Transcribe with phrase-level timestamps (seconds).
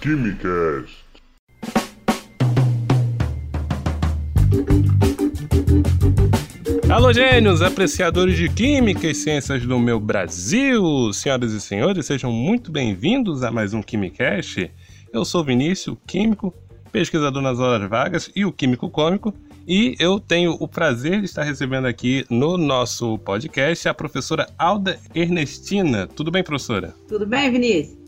[0.00, 1.04] Quimicast.
[6.90, 11.12] Alô, gênios, apreciadores de química e ciências do meu Brasil!
[11.12, 14.70] Senhoras e senhores, sejam muito bem-vindos a mais um Quimicast.
[15.12, 16.54] Eu sou Vinícius, químico,
[16.90, 19.34] pesquisador nas horas vagas e o químico cômico,
[19.68, 24.98] e eu tenho o prazer de estar recebendo aqui no nosso podcast a professora Alda
[25.14, 26.06] Ernestina.
[26.06, 26.94] Tudo bem, professora?
[27.06, 27.99] Tudo bem, Vinícius?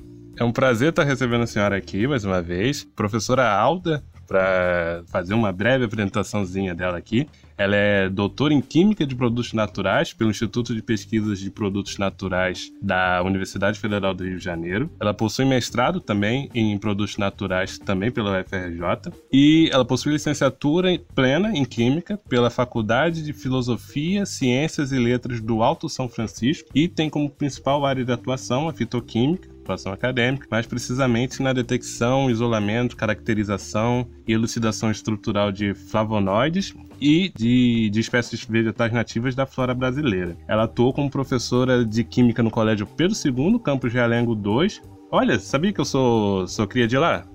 [0.43, 2.83] É um prazer estar recebendo a senhora aqui mais uma vez.
[2.83, 7.29] Professora Alda, para fazer uma breve apresentaçãozinha dela aqui.
[7.57, 12.73] Ela é doutora em Química de Produtos Naturais pelo Instituto de Pesquisas de Produtos Naturais
[12.83, 14.91] da Universidade Federal do Rio de Janeiro.
[14.99, 21.57] Ela possui mestrado também em Produtos Naturais também pela UFRJ e ela possui licenciatura plena
[21.57, 27.09] em Química pela Faculdade de Filosofia, Ciências e Letras do Alto São Francisco e tem
[27.09, 34.07] como principal área de atuação a fitoquímica atuação acadêmica, mais precisamente na detecção, isolamento, caracterização
[34.27, 40.37] e elucidação estrutural de flavonoides e de, de espécies vegetais nativas da flora brasileira.
[40.47, 44.83] Ela atuou como professora de Química no Colégio Pedro II, campus Realengo 2.
[45.11, 47.27] Olha, sabia que eu sou, sou cria de lá?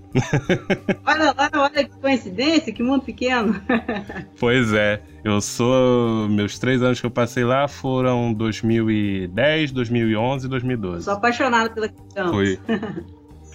[1.05, 3.59] Olha lá, olha que coincidência, que mundo pequeno.
[4.39, 6.27] pois é, eu sou.
[6.29, 11.05] Meus três anos que eu passei lá foram 2010, 2011 e 2012.
[11.05, 12.29] Sou apaixonado pela questão.
[12.29, 12.59] Foi.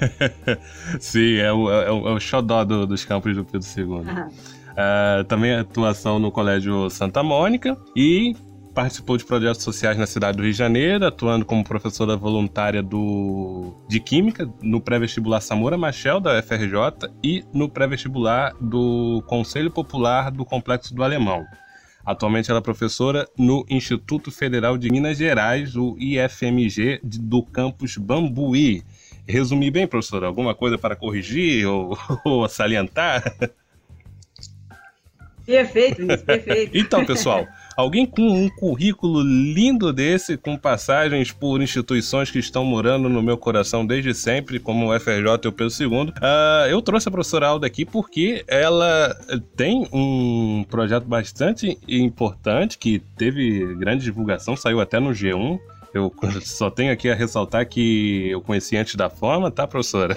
[0.98, 3.84] Sim, é o, é o, é o xodó do, dos campos do Pedro II.
[4.72, 8.34] Uh, também atuação no Colégio Santa Mônica e
[8.74, 13.74] participou de projetos sociais na cidade do Rio de Janeiro, atuando como professora voluntária do,
[13.88, 20.44] de Química no pré-vestibular Samora Machel, da UFRJ, e no pré-vestibular do Conselho Popular do
[20.44, 21.44] Complexo do Alemão.
[22.04, 28.82] Atualmente ela é professora no Instituto Federal de Minas Gerais, o IFMG, do campus Bambuí.
[29.26, 30.26] Resumi bem, professora?
[30.26, 33.22] Alguma coisa para corrigir ou, ou salientar?
[35.46, 36.76] Perfeito, Vinícius, perfeito.
[36.76, 37.46] então, pessoal,
[37.76, 43.36] alguém com um currículo lindo desse, com passagens por instituições que estão morando no meu
[43.36, 47.48] coração desde sempre, como o FRJ e o Pedro II, uh, eu trouxe a professora
[47.48, 49.14] Alda aqui porque ela
[49.56, 55.58] tem um projeto bastante importante que teve grande divulgação, saiu até no G1,
[55.94, 60.16] eu só tenho aqui a ressaltar que eu conheci antes da forma, tá, professora?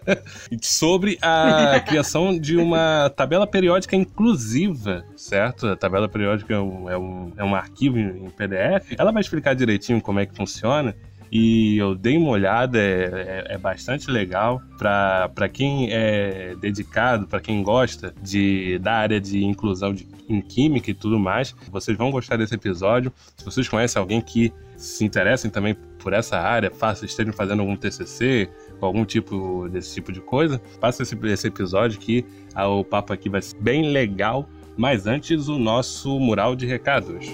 [0.62, 5.66] Sobre a criação de uma tabela periódica inclusiva, certo?
[5.66, 8.94] A tabela periódica é um, é um, é um arquivo em PDF.
[8.96, 10.94] Ela vai explicar direitinho como é que funciona
[11.30, 17.40] e eu dei uma olhada, é, é, é bastante legal para quem é dedicado, para
[17.40, 21.54] quem gosta de, da área de inclusão de, em química e tudo mais.
[21.70, 23.12] Vocês vão gostar desse episódio.
[23.36, 27.76] Se vocês conhecem alguém que se interessem também por essa área, faça, estejam fazendo algum
[27.76, 28.48] TCC,
[28.80, 32.24] algum tipo desse tipo de coisa, faça esse, esse episódio que
[32.54, 34.48] ah, o papo aqui vai ser bem legal.
[34.76, 37.26] Mas antes, o nosso mural de recados.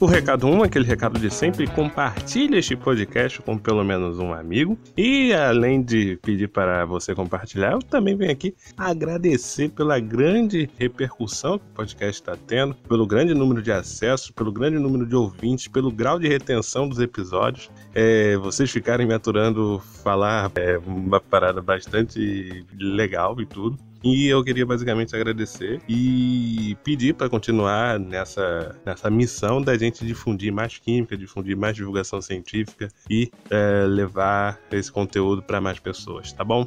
[0.00, 4.32] O recado 1, um, aquele recado de sempre, compartilhe este podcast com pelo menos um
[4.32, 4.78] amigo.
[4.96, 11.58] E além de pedir para você compartilhar, eu também venho aqui agradecer pela grande repercussão
[11.58, 15.68] que o podcast está tendo, pelo grande número de acessos, pelo grande número de ouvintes,
[15.68, 17.70] pelo grau de retenção dos episódios.
[17.94, 23.89] É, vocês ficarem me aturando falar é uma parada bastante legal e tudo.
[24.02, 30.52] E eu queria basicamente agradecer e pedir para continuar nessa, nessa missão da gente difundir
[30.52, 36.42] mais química, difundir mais divulgação científica e é, levar esse conteúdo para mais pessoas, tá
[36.42, 36.66] bom?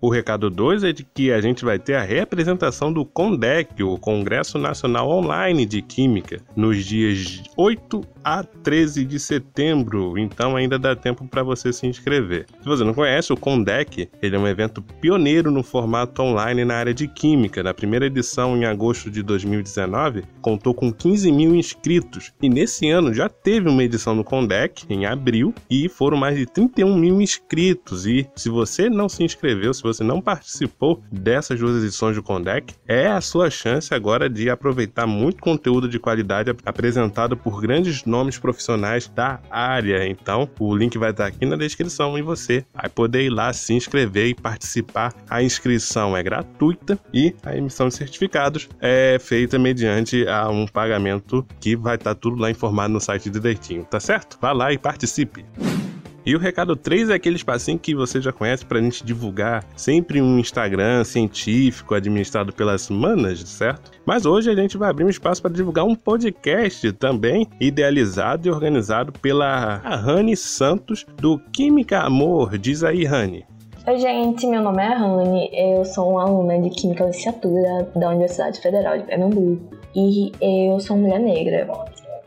[0.00, 3.98] O recado 2 é de que a gente vai ter a representação do CONDEC, o
[3.98, 10.94] Congresso Nacional Online de Química, nos dias 8 a 13 de setembro, então ainda dá
[10.94, 12.44] tempo para você se inscrever.
[12.60, 16.74] Se você não conhece, o Condec ele é um evento pioneiro no formato online na
[16.74, 17.62] área de química.
[17.62, 23.14] Na primeira edição, em agosto de 2019, contou com 15 mil inscritos e nesse ano
[23.14, 28.04] já teve uma edição no Condec, em abril, e foram mais de 31 mil inscritos.
[28.04, 32.74] E se você não se inscreveu, se você não participou dessas duas edições do Condec,
[32.86, 38.17] é a sua chance agora de aproveitar muito conteúdo de qualidade apresentado por grandes nomes
[38.18, 40.06] nomes profissionais da área.
[40.08, 43.72] Então, o link vai estar aqui na descrição e você vai poder ir lá se
[43.74, 45.14] inscrever e participar.
[45.30, 51.46] A inscrição é gratuita e a emissão de certificados é feita mediante a um pagamento
[51.60, 54.36] que vai estar tudo lá informado no site direitinho, tá certo?
[54.40, 55.44] Vá lá e participe.
[56.28, 60.20] E o recado 3 é aquele espacinho que você já conhece pra gente divulgar sempre
[60.20, 63.90] um Instagram científico administrado pelas manas, certo?
[64.04, 68.50] Mas hoje a gente vai abrir um espaço para divulgar um podcast também idealizado e
[68.50, 72.58] organizado pela Rani Santos do Química Amor.
[72.58, 73.46] Diz aí, Rani.
[73.86, 78.60] Oi, gente, meu nome é Rani, eu sou uma aluna de Química Licenciatura da Universidade
[78.60, 81.66] Federal de Pernambuco e eu sou mulher negra.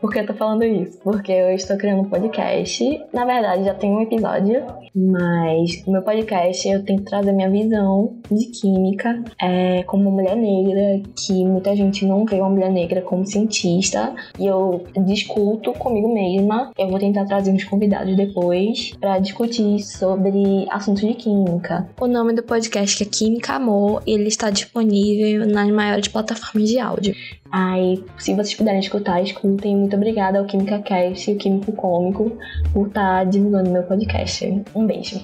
[0.02, 0.98] Por que eu tô falando isso?
[0.98, 3.00] Porque eu estou criando um podcast.
[3.12, 4.60] Na verdade, já tem um episódio,
[4.92, 10.10] mas no meu podcast eu tenho que trazer minha visão de química é, como uma
[10.10, 14.12] mulher negra, que muita gente não vê uma mulher negra como cientista.
[14.40, 16.72] E eu discuto comigo mesma.
[16.76, 21.88] Eu vou tentar trazer uns convidados depois para discutir sobre assuntos de química.
[22.00, 26.80] O nome do podcast é Química Amor e ele está disponível nas maiores plataformas de
[26.80, 27.14] áudio.
[27.52, 29.76] Aí, se vocês puderem escutar, escutem.
[29.76, 32.38] Muito obrigada ao Química Cast e o Químico Cômico
[32.72, 34.62] por estar tá divulgando meu podcast.
[34.74, 35.20] Um beijo.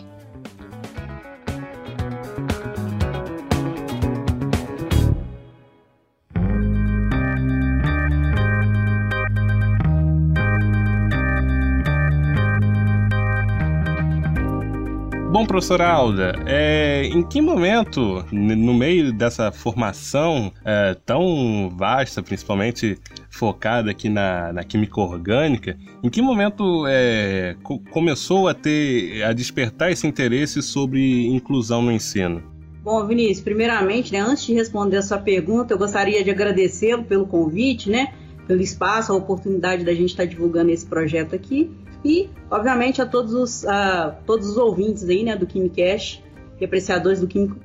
[15.48, 22.98] Professora Alda, é, em que momento, no meio dessa formação é, tão vasta, principalmente
[23.30, 29.32] focada aqui na, na química orgânica, em que momento é, co começou a ter, a
[29.32, 32.42] despertar esse interesse sobre inclusão no ensino?
[32.84, 37.26] Bom, Vinícius, primeiramente, né, antes de responder a sua pergunta, eu gostaria de agradecê-lo pelo
[37.26, 38.12] convite, né,
[38.46, 41.70] pelo espaço, a oportunidade da gente estar divulgando esse projeto aqui
[42.08, 46.24] e, obviamente, a todos os, a, todos os ouvintes aí, né, do KimiCast
[46.58, 47.56] e apreciadores do Químico.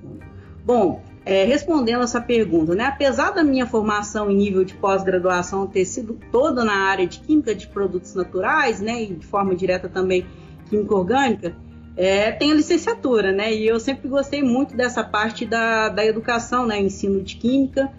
[0.65, 5.85] Bom, é, respondendo essa pergunta, né, apesar da minha formação em nível de pós-graduação ter
[5.85, 10.25] sido toda na área de Química de Produtos Naturais, né, e de forma direta também
[10.69, 11.55] Química Orgânica,
[11.95, 16.81] é, tenho licenciatura, né, e eu sempre gostei muito dessa parte da, da educação, né,
[16.81, 17.89] ensino de Química,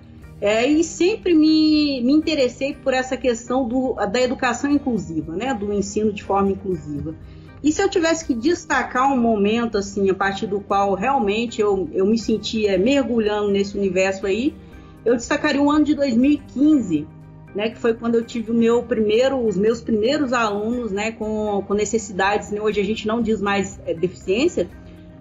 [0.45, 5.73] é, e sempre me, me interessei por essa questão do, da educação inclusiva, né, do
[5.73, 7.15] ensino de forma inclusiva.
[7.63, 11.89] E se eu tivesse que destacar um momento, assim, a partir do qual realmente eu,
[11.95, 14.55] eu me sentia mergulhando nesse universo aí,
[15.03, 17.07] eu destacaria o ano de 2015,
[17.55, 21.73] né, que foi quando eu tive meu primeiro, os meus primeiros alunos, né, com, com
[21.73, 24.69] necessidades, né, hoje a gente não diz mais é, deficiência,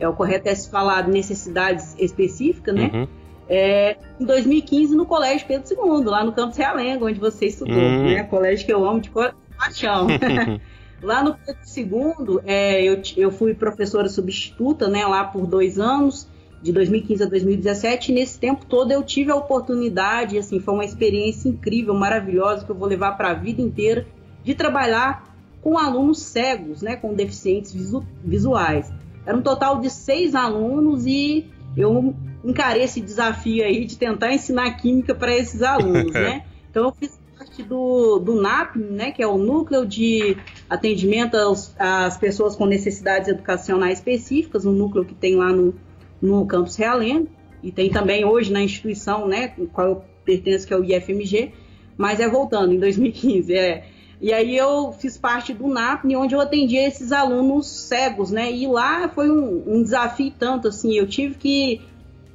[0.02, 5.48] é o correto é se falar necessidades específicas, né, uhum é, em 2015 no Colégio
[5.48, 8.06] Pedro II, lá no Campus Realengo, onde você estudou, hum.
[8.06, 8.24] né?
[8.24, 10.08] Colégio que eu amo de paixão.
[11.02, 16.28] lá no Pedro II, é, eu, eu fui professora substituta, né, lá por dois anos,
[16.62, 20.86] de 2015 a 2017, e nesse tempo todo eu tive a oportunidade, assim, foi uma
[20.86, 24.08] experiência incrível, maravilhosa, que eu vou levar para a vida inteira,
[24.44, 28.92] de trabalhar com alunos cegos, né, com deficientes visu visuais.
[29.26, 32.14] Era um total de seis alunos e eu
[32.44, 36.44] encarei esse desafio aí de tentar ensinar química para esses alunos, né?
[36.74, 40.36] Então eu fiz parte do, do NAP, né, que é o Núcleo de
[40.68, 45.76] Atendimento aos, às Pessoas com Necessidades Educacionais Específicas, um núcleo que tem lá no,
[46.20, 47.28] no campus Realengo,
[47.62, 51.52] e tem também hoje na instituição, né, com qual eu pertenço, que é o IFMG,
[51.96, 53.86] mas é voltando, em 2015, é...
[54.20, 58.50] E aí eu fiz parte do NAP, onde eu atendia esses alunos cegos, né?
[58.50, 61.82] E lá foi um, um desafio tanto, assim, eu tive que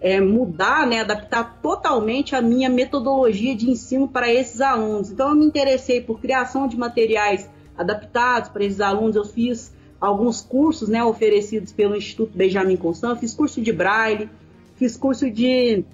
[0.01, 5.11] é, mudar, né, adaptar totalmente a minha metodologia de ensino para esses alunos.
[5.11, 9.17] Então, eu me interessei por criação de materiais adaptados para esses alunos.
[9.17, 14.29] Eu fiz alguns cursos né, oferecidos pelo Instituto Benjamin Constant, fiz curso de braille,
[14.77, 15.85] fiz curso de,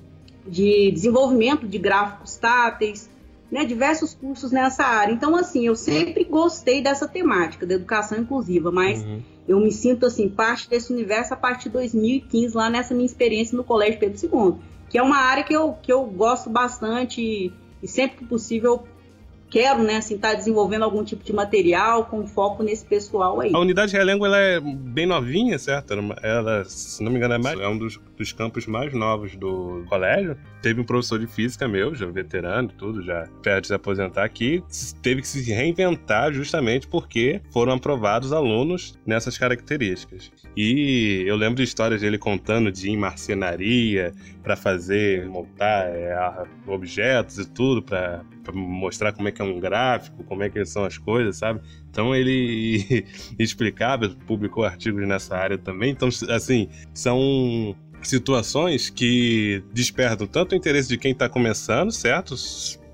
[0.46, 3.08] de desenvolvimento de gráficos táteis,
[3.50, 5.12] né, diversos cursos nessa área.
[5.12, 10.06] Então, assim, eu sempre gostei dessa temática da educação inclusiva, mas uhum eu me sinto
[10.06, 14.18] assim parte desse universo a partir de 2015 lá nessa minha experiência no Colégio Pedro
[14.22, 14.54] II,
[14.88, 18.84] que é uma área que eu, que eu gosto bastante e, e sempre que possível
[19.50, 23.52] quero, né, assim, tá desenvolvendo algum tipo de material com foco nesse pessoal aí.
[23.54, 25.94] A unidade Realengo, ela é bem novinha, certo?
[26.22, 29.84] Ela, se não me engano, é, mais, é um dos, dos campos mais novos do
[29.88, 30.36] colégio.
[30.60, 34.62] Teve um professor de física meu, já veterano tudo, já perto de se aposentar aqui,
[35.02, 40.32] teve que se reinventar justamente porque foram aprovados alunos nessas características.
[40.56, 44.12] E eu lembro de histórias dele contando de marcenaria
[44.44, 46.14] para fazer, montar é,
[46.66, 48.22] objetos e tudo, para
[48.52, 51.62] mostrar como é que é um gráfico, como é que são as coisas, sabe?
[51.90, 53.06] Então ele
[53.38, 55.90] explicava, publicou artigos nessa área também.
[55.90, 62.34] Então, assim, são situações que despertam tanto o interesse de quem está começando, certo?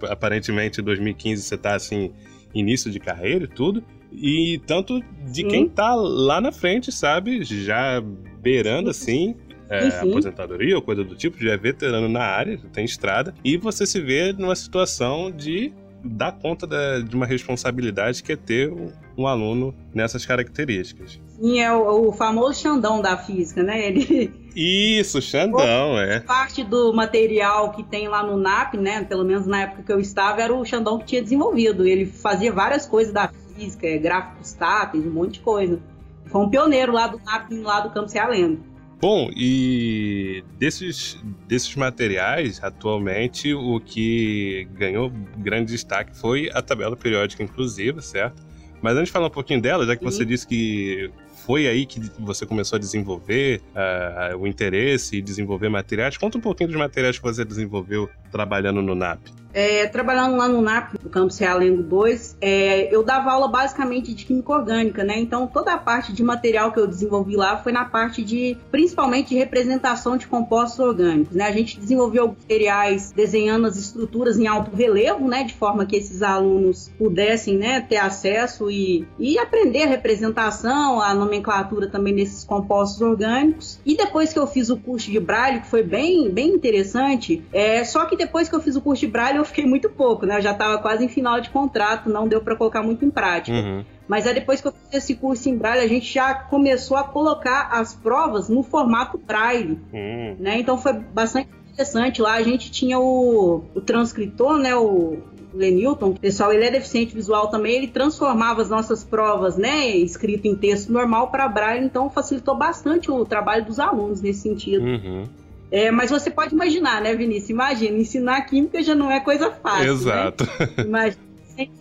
[0.04, 2.12] Aparentemente, em 2015 você está assim,
[2.54, 5.00] início de carreira e tudo, E tanto
[5.33, 7.42] de quem tá lá na frente, sabe?
[7.42, 8.00] Já
[8.40, 9.35] beirando assim.
[9.70, 13.86] É, aposentadoria ou coisa do tipo, já é veterano na área, tem estrada, e você
[13.86, 15.72] se vê numa situação de
[16.04, 21.20] dar conta da, de uma responsabilidade que é ter um, um aluno nessas características.
[21.28, 23.86] Sim, é o, o, famoso Xandão da física, né?
[23.86, 24.32] Ele.
[24.54, 26.20] Isso, Xandão, é.
[26.20, 29.04] Parte do material que tem lá no NAP, né?
[29.04, 31.86] Pelo menos na época que eu estava, era o Xandão que tinha desenvolvido.
[31.86, 35.80] Ele fazia várias coisas da física, é, gráficos táteis, um monte de coisa.
[36.26, 38.69] Foi um pioneiro lá do NAP, lá do Campo Realengo.
[39.00, 47.42] Bom, e desses, desses materiais, atualmente, o que ganhou grande destaque foi a tabela periódica
[47.42, 48.42] inclusiva, certo?
[48.83, 50.11] Mas antes de falar um pouquinho dela, já que Sim.
[50.11, 51.11] você disse que
[51.47, 56.40] foi aí que você começou a desenvolver uh, o interesse e desenvolver materiais, conta um
[56.40, 59.39] pouquinho dos materiais que você desenvolveu trabalhando no NAP.
[59.52, 64.25] É, trabalhando lá no NAP, no Campus Realengo 2, é, eu dava aula basicamente de
[64.25, 65.19] química orgânica, né?
[65.19, 69.30] Então toda a parte de material que eu desenvolvi lá foi na parte de, principalmente
[69.30, 71.45] de representação de compostos orgânicos, né?
[71.47, 75.45] A gente desenvolveu materiais desenhando as estruturas em alto relevo, né?
[75.45, 81.14] De forma que esses alunos pudessem, né, ter acesso e, e aprender a representação, a
[81.14, 83.80] nomenclatura também desses compostos orgânicos.
[83.85, 87.85] E depois que eu fiz o curso de Braille, que foi bem, bem interessante, é,
[87.85, 90.38] só que depois que eu fiz o curso de Braille, eu fiquei muito pouco, né?
[90.38, 93.56] Eu já estava quase em final de contrato, não deu para colocar muito em prática.
[93.56, 93.85] Uhum.
[94.06, 97.04] Mas aí depois que eu fiz esse curso em Braille, a gente já começou a
[97.04, 100.37] colocar as provas no formato Braille, uhum.
[100.38, 100.59] né?
[100.59, 102.20] Então foi bastante interessante.
[102.20, 104.75] Lá a gente tinha o, o transcritor, né?
[104.75, 105.18] O,
[105.52, 110.54] Lenilton, pessoal, ele é deficiente visual também, ele transformava as nossas provas, né, escrito em
[110.54, 114.85] texto normal para braille, então facilitou bastante o trabalho dos alunos nesse sentido.
[114.85, 115.25] Uhum.
[115.70, 117.50] É, mas você pode imaginar, né, Vinícius?
[117.50, 119.84] Imagina, ensinar química já não é coisa fácil.
[119.84, 119.90] Né?
[119.92, 120.44] Exato.
[120.44, 120.84] Né?
[120.84, 121.30] Imagina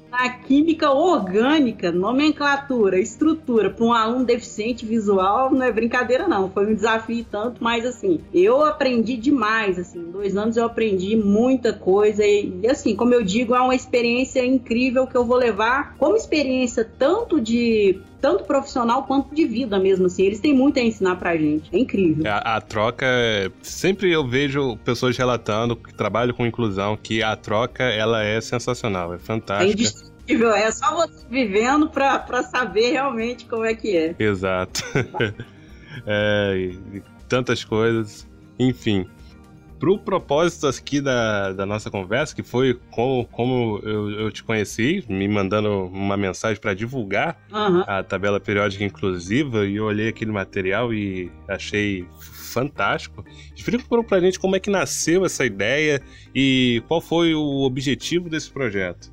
[0.10, 6.50] ensinar química orgânica, nomenclatura, estrutura para um aluno deficiente visual não é brincadeira, não.
[6.50, 9.78] Foi um desafio tanto, mas assim, eu aprendi demais.
[9.78, 13.76] Assim, em dois anos eu aprendi muita coisa e, assim, como eu digo, é uma
[13.76, 19.80] experiência incrível que eu vou levar como experiência tanto de tanto profissional quanto de vida
[19.80, 20.24] mesmo, assim.
[20.24, 21.70] Eles têm muito a ensinar pra gente.
[21.74, 22.30] É incrível.
[22.30, 23.50] A, a troca, é...
[23.62, 29.14] sempre eu vejo pessoas relatando que trabalham com inclusão, que a troca, ela é sensacional,
[29.14, 29.99] é fantástica.
[30.30, 34.16] É é só você vivendo pra, pra saber realmente como é que é.
[34.20, 34.84] Exato.
[36.06, 36.72] é,
[37.28, 38.28] tantas coisas.
[38.60, 39.08] Enfim,
[39.80, 45.04] pro propósito aqui da, da nossa conversa, que foi como, como eu, eu te conheci,
[45.08, 47.84] me mandando uma mensagem para divulgar uhum.
[47.88, 53.24] a tabela periódica inclusiva, e eu olhei aquele material e achei fantástico.
[53.56, 56.02] Explica pra gente como é que nasceu essa ideia
[56.36, 59.12] e qual foi o objetivo desse projeto.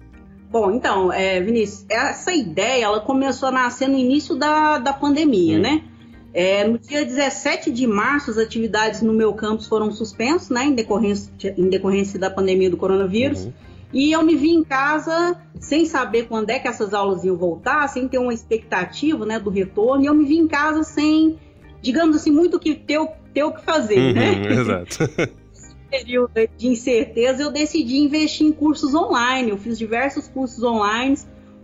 [0.50, 5.58] Bom, então, é, Vinícius, essa ideia ela começou a nascer no início da, da pandemia,
[5.58, 5.60] hum.
[5.60, 5.84] né?
[6.32, 10.74] É, no dia 17 de março, as atividades no meu campus foram suspensas, né, em
[10.74, 13.46] decorrência, em decorrência da pandemia do coronavírus.
[13.46, 13.52] Uhum.
[13.90, 17.88] E eu me vi em casa sem saber quando é que essas aulas iam voltar,
[17.88, 20.02] sem ter uma expectativa né, do retorno.
[20.04, 21.38] E eu me vi em casa sem,
[21.80, 23.00] digamos assim, muito que ter,
[23.32, 24.52] ter o que fazer, uhum, né?
[24.52, 24.98] Exato.
[25.98, 29.50] Período de incerteza, eu decidi investir em cursos online.
[29.50, 31.16] Eu fiz diversos cursos online,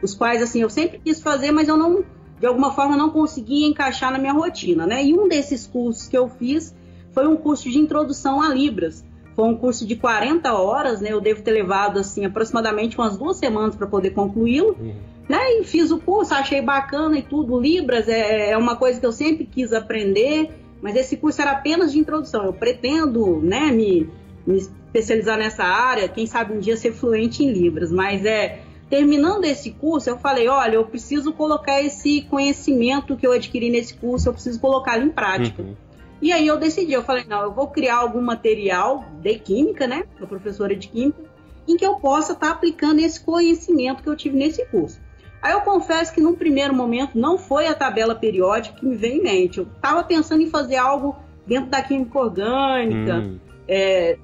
[0.03, 2.05] os quais, assim, eu sempre quis fazer, mas eu não
[2.43, 5.05] de alguma forma não conseguia encaixar na minha rotina, né?
[5.05, 6.75] E um desses cursos que eu fiz
[7.13, 9.05] foi um curso de introdução a Libras.
[9.37, 11.13] Foi um curso de 40 horas, né?
[11.13, 14.77] Eu devo ter levado assim aproximadamente umas duas semanas para poder concluí-lo.
[14.79, 14.93] Uhum.
[15.29, 15.61] Né?
[15.61, 17.61] E fiz o curso, achei bacana e tudo.
[17.61, 20.51] Libras é, é uma coisa que eu sempre quis aprender,
[20.83, 22.45] mas esse curso era apenas de introdução.
[22.45, 24.11] Eu pretendo, né, me,
[24.47, 29.45] me especializar nessa área, quem sabe um dia ser fluente em Libras, mas é terminando
[29.47, 34.29] esse curso, eu falei: olha, eu preciso colocar esse conhecimento que eu adquiri nesse curso,
[34.29, 35.63] eu preciso colocá-lo em prática.
[35.63, 35.75] Uhum.
[36.21, 40.05] E aí eu decidi, eu falei: não, eu vou criar algum material de química, né?
[40.19, 41.23] Sou professora de química,
[41.67, 45.01] em que eu possa estar tá aplicando esse conhecimento que eu tive nesse curso.
[45.41, 49.21] Aí eu confesso que num primeiro momento não foi a tabela periódica que me veio
[49.21, 49.59] em mente.
[49.59, 53.39] Eu estava pensando em fazer algo dentro da química orgânica, hum.
[53.67, 54.19] é,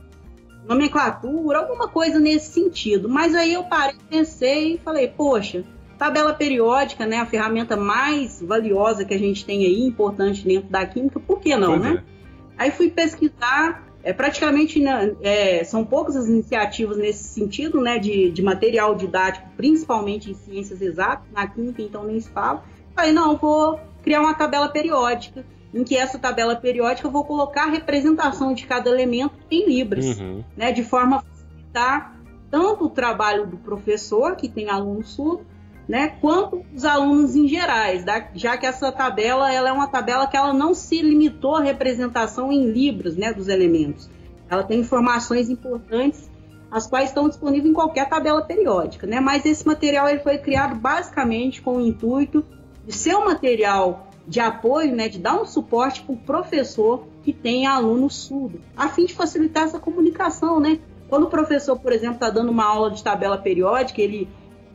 [0.69, 3.09] nomenclatura, alguma coisa nesse sentido.
[3.09, 5.65] Mas aí eu parei, pensei e falei, poxa,
[5.97, 10.85] tabela periódica, né, a ferramenta mais valiosa que a gente tem aí, importante dentro da
[10.87, 12.05] química, por que não, pois né?
[12.05, 12.19] É.
[12.59, 18.31] Aí fui pesquisar, é praticamente né, é, são poucas as iniciativas nesse sentido, né, de,
[18.31, 22.63] de material didático, principalmente em ciências exatas, na química então nem se fala.
[22.95, 27.65] Falei, não, vou criar uma tabela periódica em que essa tabela periódica eu vou colocar
[27.65, 30.43] a representação de cada elemento em libras, uhum.
[30.57, 32.17] né, de forma a facilitar
[32.51, 35.45] tanto o trabalho do professor, que tem aluno surdo,
[35.87, 40.37] né, quanto os alunos em gerais, já que essa tabela ela é uma tabela que
[40.37, 44.09] ela não se limitou à representação em libras né, dos elementos.
[44.51, 46.31] Ela tem informações importantes,
[46.71, 49.21] as quais estão disponíveis em qualquer tabela periódica, né?
[49.21, 52.45] Mas esse material ele foi criado basicamente com o intuito
[52.87, 57.33] de ser um material de apoio, né, de dar um suporte para o professor que
[57.33, 60.79] tem aluno surdo, a fim de facilitar essa comunicação, né?
[61.09, 64.29] Quando o professor, por exemplo, está dando uma aula de tabela periódica, ele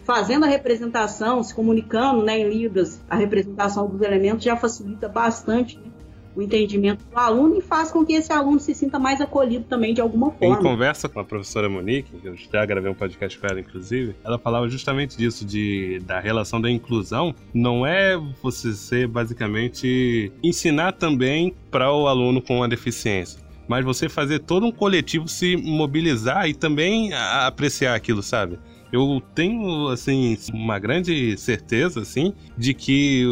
[0.04, 5.78] fazendo a representação, se comunicando né, em Libras, a representação dos elementos já facilita bastante
[5.78, 5.93] né,
[6.36, 9.94] o entendimento do aluno e faz com que esse aluno se sinta mais acolhido também
[9.94, 10.56] de alguma forma.
[10.56, 14.16] Em conversa com a professora Monique, que eu já gravei um podcast com ela, inclusive,
[14.24, 17.34] ela falava justamente disso, de, da relação da inclusão.
[17.54, 24.10] Não é você ser basicamente ensinar também para o aluno com a deficiência mas você
[24.10, 28.60] fazer todo um coletivo se mobilizar e também apreciar aquilo, sabe?
[28.94, 33.26] Eu tenho assim uma grande certeza assim de que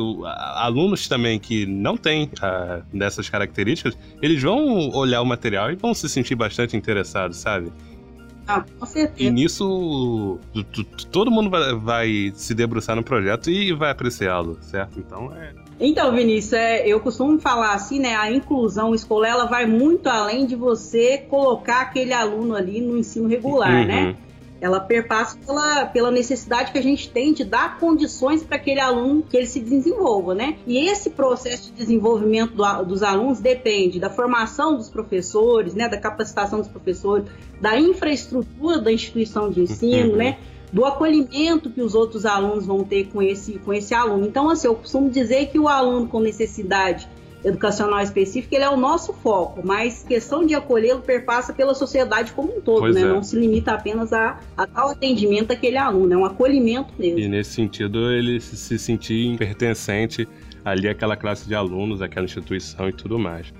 [0.56, 5.94] alunos também que não têm uh, dessas características eles vão olhar o material e vão
[5.94, 7.72] se sentir bastante interessados sabe
[8.48, 9.30] ah, com certeza.
[9.30, 10.40] E nisso,
[11.12, 15.00] todo mundo vai, vai, se debruçar no projeto e vai apreciá-lo, certo?
[15.00, 15.54] Então é.
[15.80, 18.16] Então, Vinícius, é, eu costumo falar assim, né?
[18.16, 23.28] A inclusão escolar ela vai muito além de você colocar aquele aluno ali no ensino
[23.28, 23.80] regular, né?
[23.80, 24.08] uhum.
[24.08, 24.16] né?
[24.62, 29.24] Ela perpassa pela, pela necessidade que a gente tem de dar condições para aquele aluno
[29.28, 30.58] que ele se desenvolva, né?
[30.68, 35.90] E esse processo de desenvolvimento do, dos alunos depende da formação dos professores, né?
[35.90, 37.26] Da capacitação dos professores,
[37.60, 40.18] da infraestrutura da instituição de ensino, uhum.
[40.18, 40.38] né?
[40.72, 44.26] do acolhimento que os outros alunos vão ter com esse, com esse aluno.
[44.26, 47.10] Então, assim, eu costumo dizer que o aluno com necessidade
[47.44, 52.58] educacional específica, ele é o nosso foco, mas questão de acolhê-lo perpassa pela sociedade como
[52.58, 53.02] um todo, pois né?
[53.02, 53.06] É.
[53.06, 57.20] Não se limita apenas a, a tal atendimento daquele aluno, é um acolhimento mesmo.
[57.20, 60.28] E nesse sentido, ele se, se sentir pertencente
[60.64, 63.52] ali àquela classe de alunos, àquela instituição e tudo mais.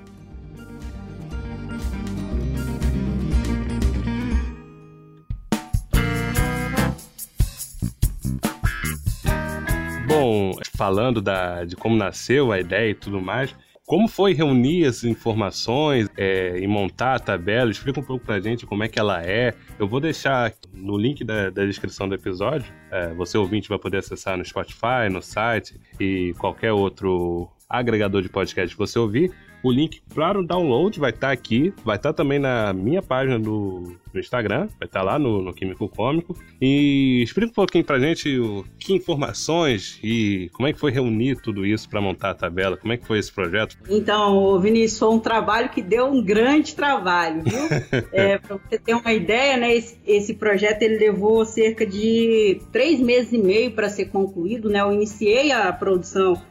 [10.08, 13.56] Bom, falando da, de como nasceu a ideia e tudo mais,
[13.92, 17.70] como foi reunir as informações é, e montar a tabela?
[17.70, 19.54] Explica um pouco pra gente como é que ela é.
[19.78, 22.72] Eu vou deixar no link da, da descrição do episódio.
[22.90, 28.30] É, você ouvinte vai poder acessar no Spotify, no site e qualquer outro agregador de
[28.30, 29.30] podcast que você ouvir.
[29.64, 33.02] O link para o download vai estar tá aqui, vai estar tá também na minha
[33.02, 36.36] página do, do Instagram, vai estar tá lá no, no, Químico Cômico.
[36.60, 41.36] E explica um pouquinho pra gente o, que informações e como é que foi reunir
[41.42, 43.78] tudo isso para montar a tabela, como é que foi esse projeto?
[43.88, 47.62] Então, Vinícius, foi um trabalho que deu um grande trabalho, viu?
[48.12, 53.00] é, para você ter uma ideia, né, esse, esse projeto ele levou cerca de três
[53.00, 54.82] meses e meio para ser concluído, né?
[54.82, 56.42] Eu iniciei a produção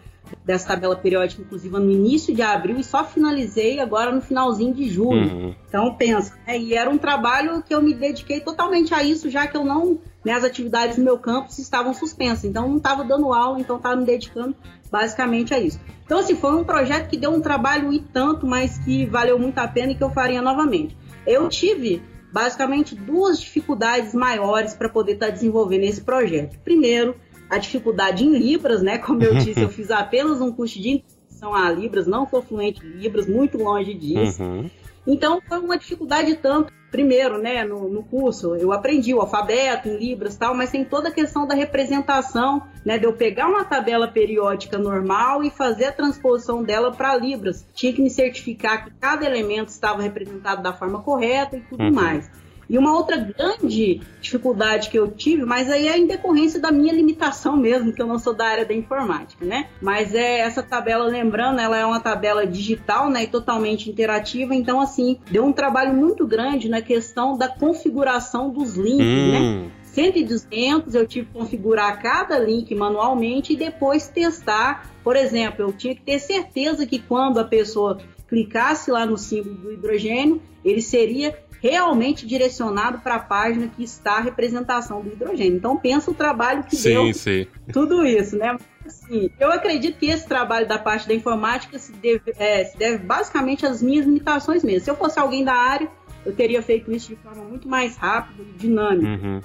[0.45, 4.89] dessa tabela periódica, inclusive no início de abril, e só finalizei agora no finalzinho de
[4.89, 5.31] julho.
[5.31, 5.55] Uhum.
[5.69, 6.59] Então, pensa, né?
[6.59, 9.99] e era um trabalho que eu me dediquei totalmente a isso, já que eu não,
[10.25, 13.97] né, as atividades no meu campus estavam suspensas, então não estava dando aula, então estava
[13.97, 14.55] me dedicando
[14.91, 15.81] basicamente a isso.
[16.05, 19.59] Então, assim, foi um projeto que deu um trabalho e tanto, mas que valeu muito
[19.59, 20.97] a pena e que eu faria novamente.
[21.27, 26.59] Eu tive basicamente duas dificuldades maiores para poder estar tá desenvolvendo esse projeto.
[26.65, 27.17] Primeiro,
[27.51, 28.97] a dificuldade em Libras, né?
[28.99, 32.87] Como eu disse, eu fiz apenas um curso de introdução a Libras, não sou fluente
[32.87, 34.43] em Libras, muito longe disso.
[34.43, 34.71] Uhum.
[35.07, 39.97] Então foi uma dificuldade tanto, primeiro, né, no, no, curso, eu aprendi o alfabeto em
[39.97, 44.07] Libras tal, mas tem toda a questão da representação, né, de eu pegar uma tabela
[44.07, 47.67] periódica normal e fazer a transposição dela para Libras.
[47.75, 51.93] Tinha que me certificar que cada elemento estava representado da forma correta e tudo uhum.
[51.93, 52.31] mais.
[52.71, 56.93] E uma outra grande dificuldade que eu tive, mas aí é em decorrência da minha
[56.93, 59.67] limitação mesmo, que eu não sou da área da informática, né?
[59.83, 64.81] Mas é essa tabela, lembrando, ela é uma tabela digital, né, e totalmente interativa, então
[64.81, 69.41] assim, deu um trabalho muito grande na questão da configuração dos links, né?
[69.41, 69.63] hum.
[69.65, 69.71] né?
[69.93, 74.89] 100 e 200 eu tive que configurar cada link manualmente e depois testar.
[75.03, 79.57] Por exemplo, eu tinha que ter certeza que quando a pessoa clicasse lá no símbolo
[79.57, 85.57] do hidrogênio, ele seria realmente direcionado para a página que está a representação do hidrogênio.
[85.57, 87.47] Então pensa o trabalho que sim, deu sim.
[87.73, 88.57] tudo isso, né?
[88.85, 92.99] Assim, eu acredito que esse trabalho da parte da informática se deve, é, se deve
[93.05, 94.85] basicamente às minhas limitações mesmo.
[94.85, 95.89] Se eu fosse alguém da área,
[96.25, 99.27] eu teria feito isso de forma muito mais rápida e dinâmica.
[99.27, 99.41] Uhum.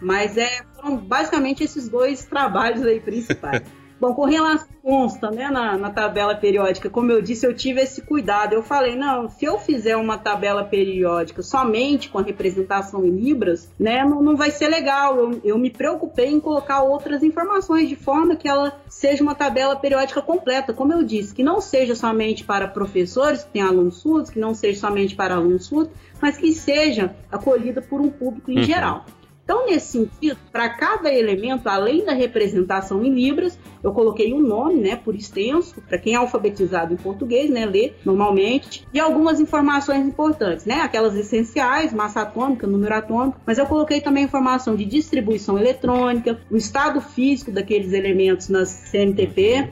[0.00, 3.62] Mas é, foram basicamente esses dois trabalhos aí principais.
[4.00, 8.02] Bom, com relação consta né, na, na, tabela periódica, como eu disse, eu tive esse
[8.02, 8.52] cuidado.
[8.52, 13.68] Eu falei, não, se eu fizer uma tabela periódica somente com a representação em libras,
[13.76, 15.16] né, não, não vai ser legal.
[15.16, 19.74] Eu, eu me preocupei em colocar outras informações de forma que ela seja uma tabela
[19.74, 24.30] periódica completa, como eu disse, que não seja somente para professores que têm alunos surdos,
[24.30, 28.58] que não seja somente para alunos surdos, mas que seja acolhida por um público em
[28.58, 28.62] uhum.
[28.62, 29.04] geral.
[29.46, 34.74] Então, nesse sentido, para cada elemento, além da representação em libras, eu coloquei um nome,
[34.74, 40.04] né, por extenso, para quem é alfabetizado em português, né, lê normalmente, e algumas informações
[40.04, 45.56] importantes, né, aquelas essenciais, massa atômica, número atômico, mas eu coloquei também informação de distribuição
[45.56, 49.70] eletrônica, o estado físico daqueles elementos nas CMTP,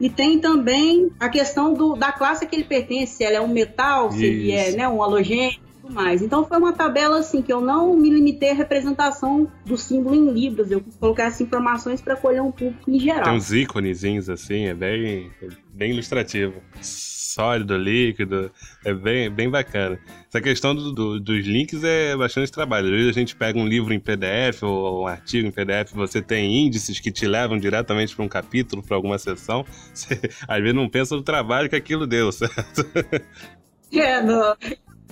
[0.00, 3.40] e tem também a questão do, da classe a que ele pertence, se ela é
[3.40, 5.60] um metal, se ele é né, um halogênio,
[5.92, 6.22] mais.
[6.22, 10.32] Então foi uma tabela assim que eu não me limitei à representação do símbolo em
[10.32, 13.24] libras, eu colocar essas informações para colher um público em geral.
[13.24, 15.30] Tem uns íconezinhos assim, é bem,
[15.72, 16.54] bem ilustrativo.
[16.80, 18.50] Sólido, líquido,
[18.84, 19.98] é bem, bem bacana.
[20.28, 22.86] Essa questão do, do, dos links é bastante trabalho.
[22.86, 26.20] Às vezes a gente pega um livro em PDF ou um artigo em PDF, você
[26.20, 29.64] tem índices que te levam diretamente para um capítulo, para alguma sessão.
[29.94, 32.86] Você, às vezes não pensa no trabalho que aquilo deu, certo?
[33.92, 34.56] É, não.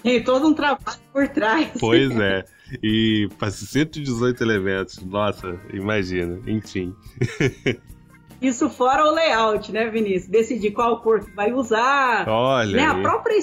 [0.02, 1.70] Tem todo um trabalho por trás.
[1.78, 2.44] Pois é.
[2.82, 6.94] E para 118 elementos, nossa, imagina, enfim.
[8.40, 10.30] Isso fora o layout, né, Vinícius?
[10.30, 12.26] Decidir qual cor que vai usar.
[12.26, 12.76] Olha.
[12.76, 12.84] Né?
[12.86, 13.38] A própria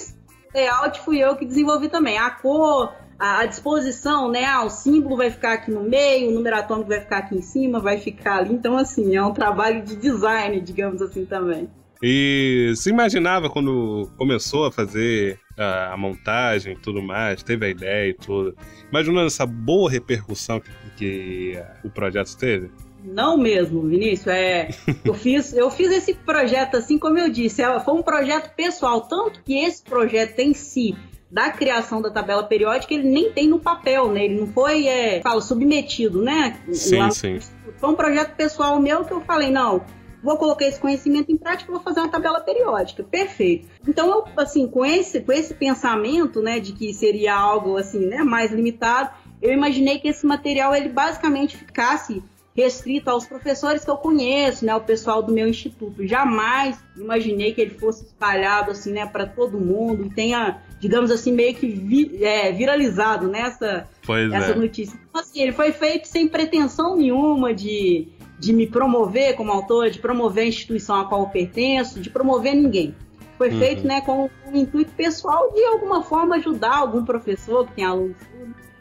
[0.54, 2.18] layout fui eu que desenvolvi também.
[2.18, 4.44] A cor, a, disposição, né?
[4.46, 7.42] Ah, o símbolo vai ficar aqui no meio, o número atômico vai ficar aqui em
[7.42, 8.54] cima, vai ficar ali.
[8.54, 11.70] Então, assim, é um trabalho de design, digamos assim, também.
[12.02, 17.70] E se imaginava quando começou a fazer a, a montagem e tudo mais, teve a
[17.70, 18.56] ideia e tudo,
[18.90, 22.70] imaginando essa boa repercussão que, que o projeto teve?
[23.04, 24.28] Não mesmo, Vinícius.
[24.28, 24.70] É,
[25.04, 29.02] eu, fiz, eu fiz esse projeto assim, como eu disse, é, foi um projeto pessoal,
[29.02, 30.96] tanto que esse projeto em si
[31.30, 34.26] da criação da tabela periódica, ele nem tem no papel, né?
[34.26, 36.58] Ele não foi, é, falo, submetido, né?
[36.72, 37.40] Sim, Lá, sim.
[37.78, 39.84] Foi um projeto pessoal meu que eu falei, não,
[40.24, 43.04] vou colocar esse conhecimento em prática, vou fazer uma tabela periódica.
[43.04, 43.68] Perfeito.
[43.88, 48.24] Então, eu, assim, com esse, com esse pensamento, né, de que seria algo, assim, né,
[48.24, 49.10] mais limitado,
[49.42, 52.24] eu imaginei que esse material, ele basicamente ficasse
[52.58, 56.06] restrito aos professores que eu conheço, né, o pessoal do meu instituto.
[56.08, 61.32] Jamais imaginei que ele fosse espalhado, assim, né, para todo mundo e tenha, digamos assim,
[61.32, 63.88] meio que vi, é, viralizado nessa
[64.34, 64.56] essa é.
[64.56, 65.00] notícia.
[65.08, 68.08] Então, assim, ele foi feito sem pretensão nenhuma de
[68.40, 72.56] de me promover como autor, de promover a instituição a qual eu pertenço, de promover
[72.56, 72.96] ninguém.
[73.38, 73.60] Foi uhum.
[73.60, 78.18] feito né, com o intuito pessoal de alguma forma ajudar algum professor que tem alunos.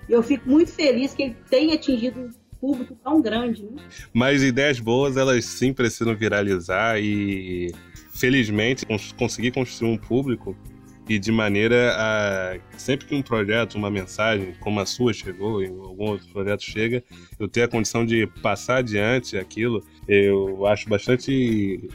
[0.08, 3.62] E eu fico muito feliz que ele tenha atingido um público tão grande.
[3.64, 3.82] Né?
[4.12, 7.72] Mas ideias boas, elas sim precisam viralizar e
[8.12, 8.86] felizmente
[9.18, 10.56] conseguir construir um público
[11.08, 15.66] e de maneira a sempre que um projeto, uma mensagem como a sua chegou, e
[15.66, 17.02] algum outro projeto chega,
[17.38, 21.88] eu ter a condição de passar adiante aquilo, eu acho bastante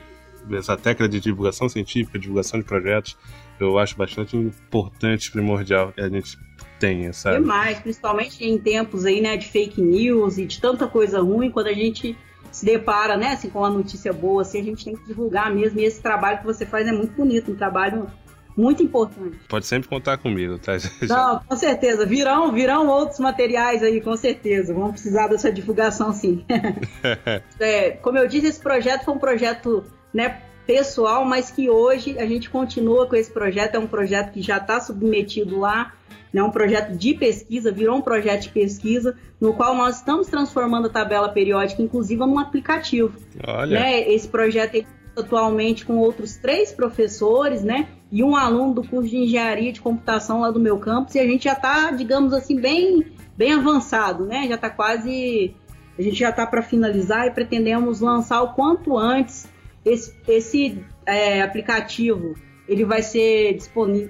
[0.52, 3.18] essa técnica de divulgação científica, divulgação de projetos,
[3.60, 6.38] eu acho bastante importante, primordial que a gente
[6.80, 7.40] tenha, sabe?
[7.40, 11.68] Demais, principalmente em tempos aí, né, de fake news e de tanta coisa ruim, quando
[11.68, 12.18] a gente
[12.52, 15.80] se depara, né, assim, com uma notícia boa, assim, a gente tem que divulgar mesmo,
[15.80, 18.08] e esse trabalho que você faz é muito bonito, um trabalho
[18.56, 19.38] muito importante.
[19.48, 20.74] Pode sempre contar comigo, tá?
[21.08, 22.06] Não, com certeza.
[22.06, 24.74] Virão, virão outros materiais aí, com certeza.
[24.74, 26.46] Vamos precisar dessa divulgação, sim.
[27.60, 29.84] é, como eu disse, esse projeto foi um projeto
[30.14, 33.76] né, pessoal, mas que hoje a gente continua com esse projeto.
[33.76, 35.94] É um projeto que já está submetido lá,
[36.34, 40.88] né, um projeto de pesquisa, virou um projeto de pesquisa, no qual nós estamos transformando
[40.88, 43.14] a tabela periódica, inclusive, num aplicativo.
[43.46, 43.80] Olha.
[43.80, 44.86] Né, esse projeto
[45.16, 47.88] atualmente com outros três professores, né?
[48.12, 51.26] E um aluno do curso de engenharia de computação lá do meu campus, e a
[51.26, 53.06] gente já está, digamos assim, bem,
[53.38, 54.48] bem avançado, né?
[54.48, 55.56] Já está quase.
[55.98, 59.48] A gente já está para finalizar e pretendemos lançar o quanto antes
[59.86, 62.36] esse, esse é, aplicativo.
[62.68, 63.58] Ele vai ser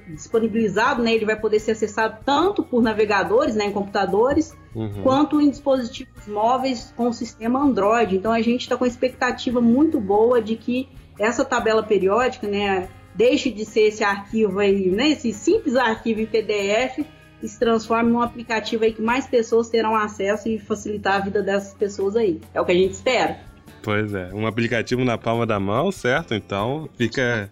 [0.08, 1.14] disponibilizado, né?
[1.14, 5.02] Ele vai poder ser acessado tanto por navegadores, né, em computadores, uhum.
[5.02, 8.16] quanto em dispositivos móveis com o sistema Android.
[8.16, 10.88] Então a gente está com expectativa muito boa de que
[11.18, 16.26] essa tabela periódica, né, deixe de ser esse arquivo aí, né, esse simples arquivo em
[16.26, 17.06] PDF
[17.41, 21.41] e se transforme num aplicativo aí que mais pessoas terão acesso e facilitar a vida
[21.41, 22.39] dessas pessoas aí.
[22.54, 23.39] É o que a gente espera.
[23.82, 26.36] Pois é, um aplicativo na palma da mão, certo?
[26.36, 27.52] Então fica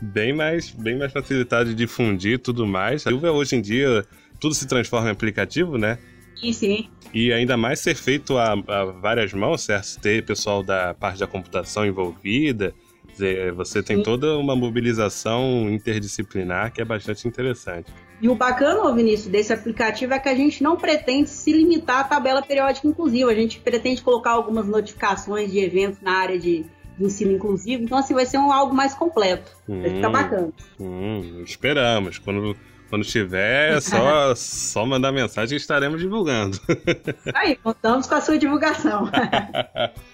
[0.00, 3.06] bem mais, bem mais facilitado de difundir tudo mais.
[3.06, 4.04] A hoje em dia
[4.40, 5.98] tudo se transforma em aplicativo, né?
[6.34, 6.88] Sim, sim.
[7.12, 10.00] E ainda mais ser feito a, a várias mãos, certo?
[10.00, 12.74] Ter pessoal da parte da computação envolvida.
[13.12, 14.02] Dizer, você tem sim.
[14.02, 17.92] toda uma mobilização interdisciplinar que é bastante interessante.
[18.20, 22.04] E o bacana, Vinícius, desse aplicativo é que a gente não pretende se limitar à
[22.04, 23.30] tabela periódica inclusiva.
[23.30, 26.64] A gente pretende colocar algumas notificações de eventos na área de,
[26.96, 27.82] de ensino inclusivo.
[27.82, 29.50] Então, assim, vai ser um algo mais completo.
[29.68, 30.52] Hum, vai ficar bacana.
[30.80, 32.18] Hum, esperamos.
[32.18, 32.56] Quando
[32.92, 36.60] quando tiver, é só, só mandar mensagem e estaremos divulgando.
[37.34, 39.08] Aí, contamos com a sua divulgação.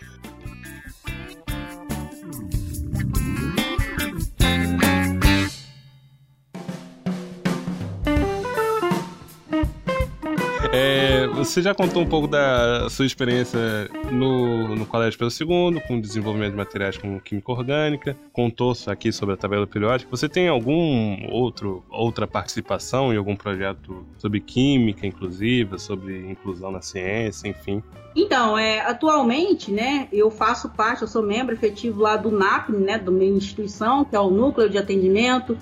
[11.39, 16.51] você já contou um pouco da sua experiência no, no Colégio Pedro II, com desenvolvimento
[16.51, 20.11] de materiais como química orgânica, contou aqui sobre a tabela periódica.
[20.11, 26.83] Você tem algum outro outra participação em algum projeto sobre química inclusiva, sobre inclusão na
[26.83, 27.83] ciência, enfim?
[28.17, 32.99] Então, é, atualmente, né, eu faço parte, eu sou membro efetivo lá do NAP, né,
[32.99, 35.57] da minha instituição, que é o Núcleo de Atendimento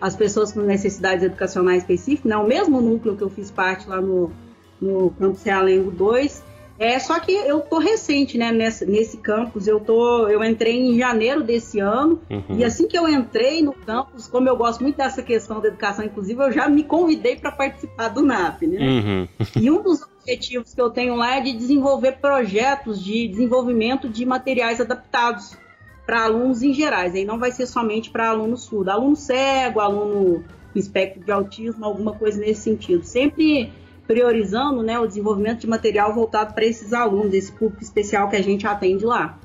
[0.00, 4.00] às Pessoas com Necessidades Educacionais Específicas, né, o mesmo núcleo que eu fiz parte lá
[4.00, 4.32] no
[4.80, 6.50] no campus Realengo 2.
[6.80, 9.66] É, só que eu tô recente, né, nesse, nesse campus.
[9.66, 12.56] Eu tô, eu entrei em janeiro desse ano uhum.
[12.56, 16.06] e assim que eu entrei no campus, como eu gosto muito dessa questão da educação
[16.06, 18.78] inclusiva, eu já me convidei para participar do NAP, né?
[18.80, 19.28] Uhum.
[19.60, 24.24] E um dos objetivos que eu tenho lá é de desenvolver projetos de desenvolvimento de
[24.24, 25.58] materiais adaptados
[26.06, 27.14] para alunos em gerais.
[27.14, 31.84] Aí não vai ser somente para aluno surdo, aluno cego, aluno com espectro de autismo,
[31.84, 33.04] alguma coisa nesse sentido.
[33.04, 33.70] Sempre
[34.10, 38.42] priorizando né, o desenvolvimento de material voltado para esses alunos, esse público especial que a
[38.42, 39.38] gente atende lá.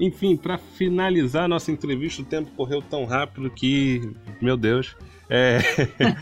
[0.00, 4.00] Enfim, para finalizar nossa entrevista, o tempo correu tão rápido que,
[4.40, 4.96] meu Deus,
[5.28, 5.58] é...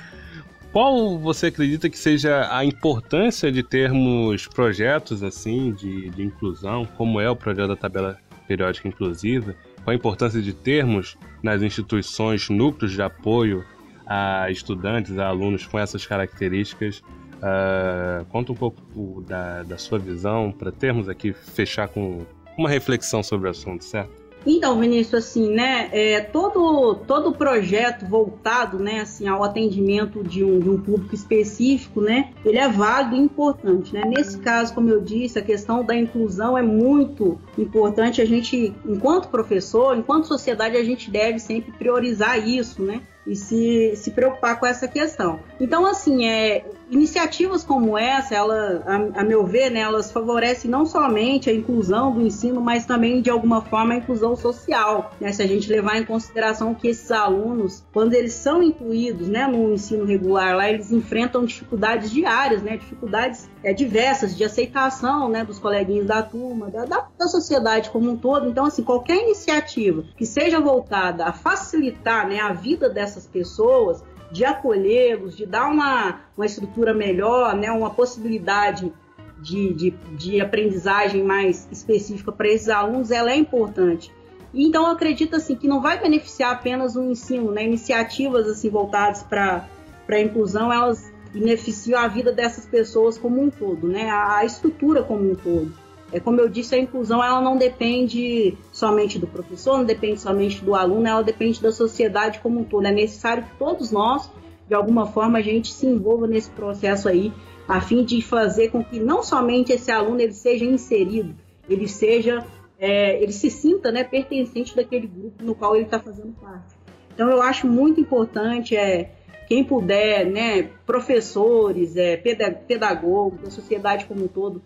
[0.72, 7.20] qual você acredita que seja a importância de termos projetos assim de, de inclusão, como
[7.20, 9.54] é o projeto da tabela periódica inclusiva?
[9.84, 13.64] Qual a importância de termos nas instituições núcleos de apoio
[14.04, 17.04] a estudantes, a alunos com essas características
[17.42, 18.80] Uh, conta um pouco
[19.26, 22.24] da, da sua visão para termos aqui fechar com
[22.56, 24.22] uma reflexão sobre o assunto, certo?
[24.44, 30.58] Então, Vinícius, assim, né, é, todo, todo projeto voltado, né, assim, ao atendimento de um,
[30.58, 34.02] de um público específico, né, ele é válido e importante, né.
[34.04, 38.20] Nesse caso, como eu disse, a questão da inclusão é muito importante.
[38.20, 43.94] A gente, enquanto professor, enquanto sociedade, a gente deve sempre priorizar isso, né, e se,
[43.94, 45.38] se preocupar com essa questão.
[45.60, 50.84] Então, assim, é, iniciativas como essa, ela, a, a, meu ver, né, elas favorecem não
[50.84, 55.10] somente a inclusão do ensino, mas também, de alguma forma, a inclusão social.
[55.18, 55.32] Né?
[55.32, 59.72] Se a gente levar em consideração que esses alunos, quando eles são incluídos né, no
[59.72, 65.58] ensino regular, lá eles enfrentam dificuldades diárias, né, dificuldades é, diversas de aceitação né, dos
[65.58, 68.46] coleguinhas da turma, da, da, da sociedade como um todo.
[68.50, 74.44] Então, assim, qualquer iniciativa que seja voltada a facilitar né, a vida dessas pessoas, de
[74.44, 78.90] acolhê-los, de dar uma, uma estrutura melhor, né, uma possibilidade
[79.38, 84.10] de, de, de aprendizagem mais específica para esses alunos, ela é importante.
[84.54, 87.64] Então, eu acredito assim, que não vai beneficiar apenas o ensino, né?
[87.64, 89.66] iniciativas assim, voltadas para
[90.08, 94.10] a inclusão, elas beneficiam a vida dessas pessoas como um todo, né?
[94.10, 95.72] a, a estrutura como um todo.
[96.12, 100.62] É como eu disse, a inclusão ela não depende somente do professor, não depende somente
[100.62, 102.86] do aluno, ela depende da sociedade como um todo.
[102.86, 104.30] É necessário que todos nós,
[104.68, 107.32] de alguma forma, a gente se envolva nesse processo aí,
[107.66, 111.34] a fim de fazer com que não somente esse aluno ele seja inserido,
[111.68, 112.44] ele seja,
[112.78, 116.74] é, ele se sinta, né, pertencente daquele grupo no qual ele está fazendo parte.
[117.14, 119.14] Então eu acho muito importante é
[119.48, 124.62] quem puder, né, professores, é, pedagogos, a sociedade como um todo,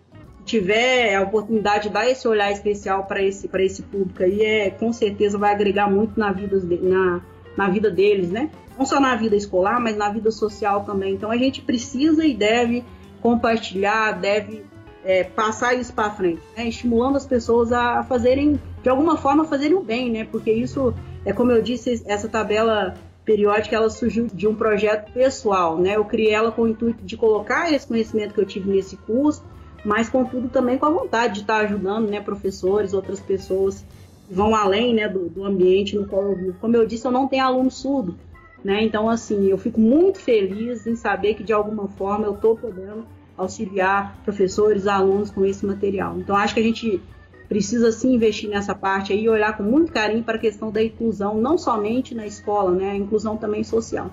[0.47, 4.93] tiver a oportunidade de dar esse olhar especial para esse, esse público aí, é, com
[4.93, 7.21] certeza vai agregar muito na vida, na,
[7.57, 8.49] na vida deles, né?
[8.79, 11.15] Não só na vida escolar, mas na vida social também.
[11.15, 12.85] Então a gente precisa e deve
[13.21, 14.65] compartilhar, deve
[15.05, 16.69] é, passar isso para frente, né?
[16.69, 20.25] estimulando as pessoas a fazerem, de alguma forma, fazerem o bem, né?
[20.31, 25.77] Porque isso, é como eu disse, essa tabela periódica ela surgiu de um projeto pessoal,
[25.77, 25.97] né?
[25.97, 29.43] Eu criei ela com o intuito de colocar esse conhecimento que eu tive nesse curso
[29.87, 33.85] mas contudo também com a vontade de estar ajudando, né, professores, outras pessoas
[34.27, 36.57] que vão além, né, do, do ambiente no qual eu vivo.
[36.61, 38.17] Como eu disse, eu não tenho aluno surdo,
[38.65, 42.57] né, então assim, eu fico muito feliz em saber que de alguma forma eu estou
[42.57, 43.07] podendo
[43.39, 46.19] auxiliar professores, alunos com esse material.
[46.19, 47.01] Então acho que a gente
[47.49, 50.83] precisa sim investir nessa parte aí e olhar com muito carinho para a questão da
[50.83, 54.11] inclusão, não somente na escola, né, a inclusão também social.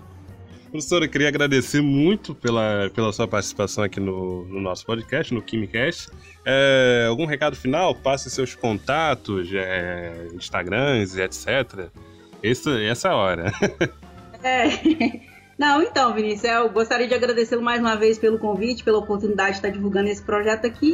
[0.73, 6.09] Professora, queria agradecer muito pela, pela sua participação aqui no, no nosso podcast, no KimiCast.
[6.43, 7.93] É, algum recado final?
[7.93, 11.91] Passe seus contatos, é, Instagrams, etc.
[12.41, 13.53] Essa, essa é hora.
[14.45, 15.21] É.
[15.57, 19.55] Não, então, Vinícius, eu gostaria de agradecê-lo mais uma vez pelo convite, pela oportunidade de
[19.59, 20.93] estar divulgando esse projeto aqui.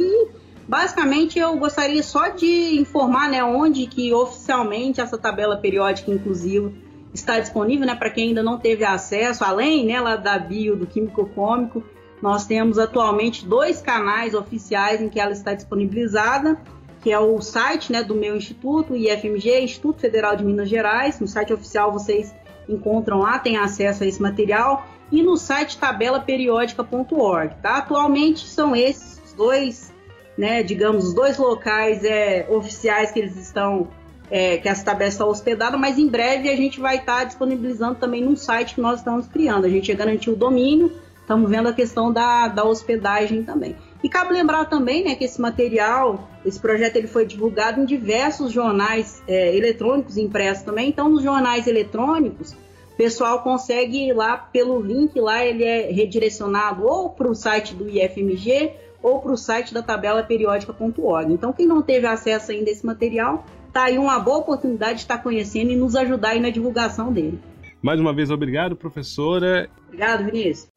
[0.68, 6.72] Basicamente, eu gostaria só de informar, né, onde que oficialmente essa tabela periódica inclusiva
[7.12, 10.86] está disponível, né, para quem ainda não teve acesso, além, né, lá da bio do
[10.86, 11.82] Químico Cômico,
[12.22, 16.60] nós temos atualmente dois canais oficiais em que ela está disponibilizada,
[17.00, 21.18] que é o site, né, do meu instituto, IFMG, Instituto Federal de Minas Gerais.
[21.18, 22.34] No site oficial vocês
[22.68, 27.78] encontram lá, tem acesso a esse material e no site tabelaperiódica.org, tá?
[27.78, 29.92] Atualmente são esses dois,
[30.36, 33.88] né, digamos, os dois locais é, oficiais que eles estão,
[34.30, 38.22] é, que essa tabela está hospedada, mas em breve a gente vai estar disponibilizando também
[38.22, 39.64] num site que nós estamos criando.
[39.64, 43.76] A gente já garantiu o domínio, estamos vendo a questão da, da hospedagem também.
[44.02, 48.50] E cabe lembrar também né, que esse material, esse projeto ele foi divulgado em diversos
[48.50, 50.88] jornais é, eletrônicos impressos também.
[50.88, 56.86] Então, nos jornais eletrônicos, o pessoal consegue ir lá pelo link, lá ele é redirecionado
[56.86, 61.32] ou para o site do IFMG ou para o site da tabela periódica.org.
[61.32, 65.00] Então, quem não teve acesso ainda a esse material, tá aí uma boa oportunidade de
[65.00, 67.40] estar conhecendo e nos ajudar aí na divulgação dele.
[67.82, 69.68] Mais uma vez, obrigado, professora.
[69.88, 70.68] Obrigado, Vinícius.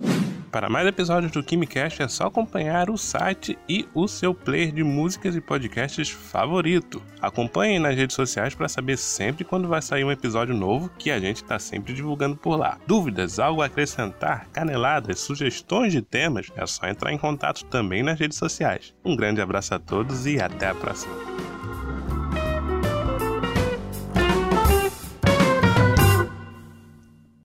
[0.53, 4.83] Para mais episódios do KimiCast é só acompanhar o site e o seu player de
[4.83, 7.01] músicas e podcasts favorito.
[7.19, 11.19] Acompanhem nas redes sociais para saber sempre quando vai sair um episódio novo que a
[11.19, 12.77] gente está sempre divulgando por lá.
[12.85, 18.19] Dúvidas, algo a acrescentar, caneladas, sugestões de temas, é só entrar em contato também nas
[18.19, 18.93] redes sociais.
[19.03, 21.15] Um grande abraço a todos e até a próxima.